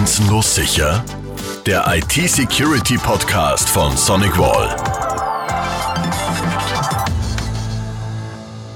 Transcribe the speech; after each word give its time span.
Grenzenlos 0.00 0.54
sicher? 0.54 1.04
Der 1.66 1.84
IT-Security-Podcast 1.86 3.68
von 3.68 3.94
Sonic 3.98 4.38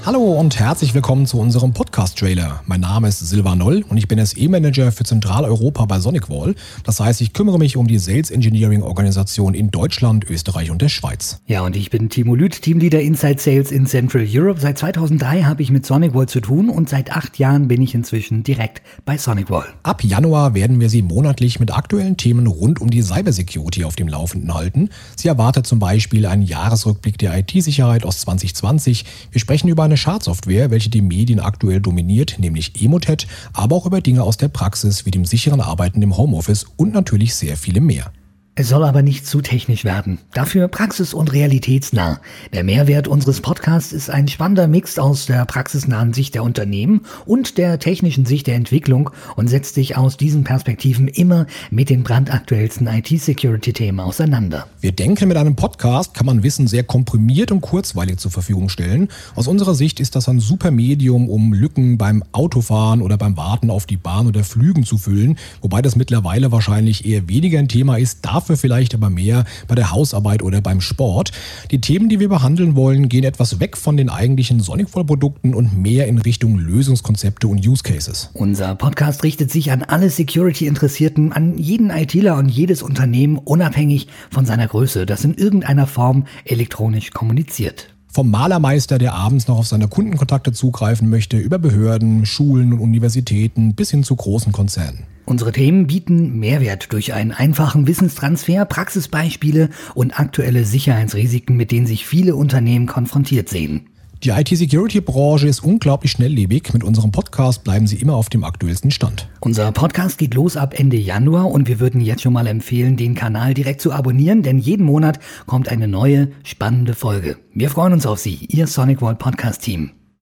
Hallo 0.05 0.39
und 0.39 0.59
herzlich 0.59 0.93
willkommen 0.93 1.25
zu 1.25 1.39
unserem 1.39 1.73
Podcast-Trailer. 1.73 2.61
Mein 2.67 2.81
Name 2.81 3.07
ist 3.07 3.21
Silvan 3.21 3.57
Noll 3.57 3.83
und 3.89 3.97
ich 3.97 4.07
bin 4.07 4.23
SE-Manager 4.23 4.91
für 4.91 5.03
Zentraleuropa 5.03 5.85
bei 5.85 5.99
SonicWall. 5.99 6.53
Das 6.83 6.99
heißt, 6.99 7.21
ich 7.21 7.33
kümmere 7.33 7.57
mich 7.57 7.75
um 7.75 7.87
die 7.87 7.97
Sales 7.97 8.29
Engineering 8.29 8.83
Organisation 8.83 9.55
in 9.55 9.71
Deutschland, 9.71 10.29
Österreich 10.29 10.69
und 10.69 10.83
der 10.83 10.89
Schweiz. 10.89 11.41
Ja, 11.47 11.61
und 11.61 11.75
ich 11.75 11.89
bin 11.89 12.09
Timo 12.09 12.35
Lüth, 12.35 12.61
Teamleader 12.61 13.01
Inside 13.01 13.39
Sales 13.39 13.71
in 13.71 13.87
Central 13.87 14.27
Europe. 14.29 14.59
Seit 14.61 14.77
2003 14.77 15.41
habe 15.41 15.63
ich 15.63 15.71
mit 15.71 15.87
SonicWall 15.87 16.29
zu 16.29 16.39
tun 16.39 16.69
und 16.69 16.87
seit 16.87 17.11
acht 17.11 17.39
Jahren 17.39 17.67
bin 17.67 17.81
ich 17.81 17.95
inzwischen 17.95 18.43
direkt 18.43 18.83
bei 19.05 19.17
SonicWall. 19.17 19.65
Ab 19.81 20.03
Januar 20.03 20.53
werden 20.53 20.79
wir 20.79 20.91
Sie 20.91 21.01
monatlich 21.01 21.59
mit 21.59 21.75
aktuellen 21.75 22.15
Themen 22.15 22.45
rund 22.45 22.79
um 22.79 22.91
die 22.91 23.01
Cybersecurity 23.01 23.83
auf 23.85 23.95
dem 23.95 24.07
Laufenden 24.07 24.53
halten. 24.53 24.89
Sie 25.15 25.29
erwartet 25.29 25.65
zum 25.65 25.79
Beispiel 25.79 26.27
einen 26.27 26.43
Jahresrückblick 26.43 27.17
der 27.17 27.35
IT-Sicherheit 27.39 28.05
aus 28.05 28.19
2020. 28.19 29.05
Wir 29.31 29.41
sprechen 29.41 29.67
über 29.67 29.83
eine 29.83 29.94
eine 29.95 29.97
Schadsoftware, 29.97 30.71
welche 30.71 30.89
die 30.89 31.01
Medien 31.01 31.39
aktuell 31.39 31.79
dominiert, 31.79 32.35
nämlich 32.37 32.81
Emotet, 32.81 33.27
aber 33.53 33.77
auch 33.77 33.85
über 33.85 34.01
Dinge 34.01 34.23
aus 34.23 34.35
der 34.35 34.49
Praxis 34.49 35.05
wie 35.05 35.11
dem 35.11 35.23
sicheren 35.23 35.61
Arbeiten 35.61 36.01
im 36.01 36.17
Homeoffice 36.17 36.65
und 36.75 36.93
natürlich 36.93 37.33
sehr 37.33 37.55
viele 37.55 37.79
mehr. 37.79 38.11
Es 38.57 38.69
soll 38.69 38.85
aber 38.85 39.01
nicht 39.01 39.27
zu 39.27 39.41
technisch 39.41 39.83
werden. 39.83 40.17
Dafür 40.33 40.69
praxis- 40.69 41.13
und 41.13 41.33
realitätsnah. 41.33 42.21
Der 42.53 42.63
Mehrwert 42.63 43.05
unseres 43.09 43.41
Podcasts 43.41 43.91
ist 43.91 44.09
ein 44.09 44.29
spannender 44.29 44.69
Mix 44.69 44.97
aus 44.97 45.25
der 45.25 45.43
praxisnahen 45.43 46.13
Sicht 46.13 46.35
der 46.35 46.43
Unternehmen 46.43 47.01
und 47.25 47.57
der 47.57 47.79
technischen 47.79 48.25
Sicht 48.25 48.47
der 48.47 48.55
Entwicklung 48.55 49.09
und 49.35 49.49
setzt 49.49 49.75
sich 49.75 49.97
aus 49.97 50.15
diesen 50.15 50.45
Perspektiven 50.45 51.09
immer 51.09 51.47
mit 51.69 51.89
den 51.89 52.03
brandaktuellsten 52.03 52.87
IT-Security-Themen 52.87 53.99
auseinander. 53.99 54.67
Wir 54.79 54.93
denken, 54.93 55.27
mit 55.27 55.35
einem 55.35 55.57
Podcast 55.57 56.13
kann 56.13 56.25
man 56.25 56.41
Wissen 56.41 56.67
sehr 56.67 56.83
komprimiert 56.83 57.51
und 57.51 57.59
kurzweilig 57.59 58.19
zur 58.19 58.31
Verfügung 58.31 58.69
stellen. 58.69 59.09
Aus 59.35 59.49
unserer 59.49 59.75
Sicht 59.75 59.99
ist 59.99 60.15
das 60.15 60.29
ein 60.29 60.39
super 60.39 60.71
Medium, 60.71 61.27
um 61.27 61.51
Lücken 61.51 61.97
beim 61.97 62.23
Autofahren 62.31 63.01
oder 63.01 63.17
beim 63.17 63.35
Warten 63.35 63.69
auf 63.69 63.85
die 63.85 63.97
Bahn 63.97 64.27
oder 64.27 64.45
Flügen 64.45 64.85
zu 64.85 64.97
füllen, 64.97 65.37
wobei 65.61 65.81
das 65.81 65.97
mittlerweile 65.97 66.53
wahrscheinlich 66.53 67.05
eher 67.05 67.27
weniger 67.27 67.59
ein 67.59 67.67
Thema 67.67 67.97
ist. 67.97 68.23
Dafür 68.23 68.44
dafür 68.45 68.57
vielleicht 68.57 68.93
aber 68.93 69.09
mehr 69.09 69.43
bei 69.67 69.73
der 69.73 69.91
Hausarbeit 69.91 70.43
oder 70.43 70.61
beim 70.61 70.79
Sport. 70.79 71.31
Die 71.71 71.81
Themen, 71.81 72.09
die 72.09 72.19
wir 72.19 72.29
behandeln 72.29 72.75
wollen, 72.75 73.09
gehen 73.09 73.23
etwas 73.23 73.59
weg 73.59 73.75
von 73.75 73.97
den 73.97 74.07
eigentlichen 74.09 74.59
Sonicfall-Produkten 74.59 75.55
und 75.55 75.75
mehr 75.75 76.05
in 76.05 76.19
Richtung 76.19 76.59
Lösungskonzepte 76.59 77.47
und 77.47 77.65
Use 77.65 77.81
Cases. 77.81 78.29
Unser 78.33 78.75
Podcast 78.75 79.23
richtet 79.23 79.51
sich 79.51 79.71
an 79.71 79.81
alle 79.81 80.11
Security-Interessierten, 80.11 81.33
an 81.33 81.57
jeden 81.57 81.89
ITler 81.89 82.37
und 82.37 82.49
jedes 82.49 82.83
Unternehmen, 82.83 83.39
unabhängig 83.39 84.07
von 84.29 84.45
seiner 84.45 84.67
Größe, 84.67 85.07
das 85.07 85.25
in 85.25 85.33
irgendeiner 85.33 85.87
Form 85.87 86.25
elektronisch 86.45 87.11
kommuniziert 87.11 87.89
vom 88.07 88.31
Malermeister, 88.31 88.97
der 88.97 89.13
abends 89.13 89.49
noch 89.49 89.57
auf 89.57 89.67
seine 89.67 89.89
Kundenkontakte 89.89 90.53
zugreifen 90.53 91.09
möchte, 91.09 91.35
über 91.35 91.59
Behörden, 91.59 92.25
Schulen 92.25 92.71
und 92.71 92.79
Universitäten 92.79 93.75
bis 93.75 93.91
hin 93.91 94.05
zu 94.05 94.15
großen 94.15 94.53
Konzernen. 94.53 95.05
Unsere 95.25 95.51
Themen 95.51 95.87
bieten 95.87 96.37
Mehrwert 96.39 96.93
durch 96.93 97.13
einen 97.13 97.31
einfachen 97.31 97.87
Wissenstransfer, 97.87 98.65
Praxisbeispiele 98.65 99.69
und 99.95 100.19
aktuelle 100.19 100.65
Sicherheitsrisiken, 100.65 101.57
mit 101.57 101.71
denen 101.71 101.87
sich 101.87 102.05
viele 102.05 102.35
Unternehmen 102.35 102.85
konfrontiert 102.85 103.49
sehen. 103.49 103.87
Die 104.23 104.29
IT-Security-Branche 104.29 105.47
ist 105.47 105.63
unglaublich 105.63 106.11
schnelllebig. 106.11 106.73
Mit 106.73 106.83
unserem 106.83 107.11
Podcast 107.11 107.63
bleiben 107.63 107.85
Sie 107.85 107.97
immer 107.97 108.15
auf 108.15 108.29
dem 108.29 108.43
aktuellsten 108.43 108.89
Stand. 108.89 109.27
Unser 109.39 109.71
Podcast 109.71 110.17
geht 110.17 110.33
los 110.33 110.57
ab 110.57 110.79
Ende 110.79 110.97
Januar 110.97 111.51
und 111.51 111.67
wir 111.67 111.79
würden 111.79 112.01
jetzt 112.01 112.21
schon 112.21 112.33
mal 112.33 112.47
empfehlen, 112.47 112.97
den 112.97 113.13
Kanal 113.13 113.53
direkt 113.53 113.81
zu 113.81 113.91
abonnieren, 113.91 114.41
denn 114.41 114.57
jeden 114.57 114.85
Monat 114.85 115.19
kommt 115.45 115.69
eine 115.69 115.87
neue, 115.87 116.29
spannende 116.43 116.93
Folge. 116.93 117.37
Wir 117.53 117.69
freuen 117.69 117.93
uns 117.93 118.05
auf 118.05 118.19
Sie, 118.19 118.45
Ihr 118.47 118.67
Sonic 118.67 119.01
World 119.01 119.19
Podcast 119.19 119.61
Team. 119.61 119.91